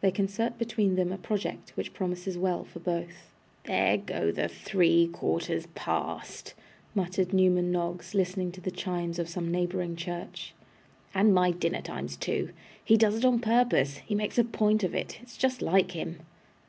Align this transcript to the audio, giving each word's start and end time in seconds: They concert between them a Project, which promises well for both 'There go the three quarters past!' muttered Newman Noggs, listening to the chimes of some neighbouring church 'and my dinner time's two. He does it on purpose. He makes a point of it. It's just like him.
They 0.00 0.10
concert 0.10 0.58
between 0.58 0.96
them 0.96 1.12
a 1.12 1.16
Project, 1.18 1.70
which 1.76 1.92
promises 1.92 2.36
well 2.36 2.64
for 2.64 2.80
both 2.80 3.30
'There 3.62 3.98
go 3.98 4.32
the 4.32 4.48
three 4.48 5.06
quarters 5.06 5.68
past!' 5.76 6.52
muttered 6.96 7.32
Newman 7.32 7.70
Noggs, 7.70 8.12
listening 8.12 8.50
to 8.50 8.60
the 8.60 8.72
chimes 8.72 9.20
of 9.20 9.28
some 9.28 9.52
neighbouring 9.52 9.94
church 9.94 10.52
'and 11.14 11.32
my 11.32 11.52
dinner 11.52 11.80
time's 11.80 12.16
two. 12.16 12.50
He 12.84 12.96
does 12.96 13.14
it 13.14 13.24
on 13.24 13.38
purpose. 13.38 13.98
He 13.98 14.16
makes 14.16 14.36
a 14.36 14.42
point 14.42 14.82
of 14.82 14.96
it. 14.96 15.20
It's 15.22 15.36
just 15.36 15.62
like 15.62 15.92
him. 15.92 16.22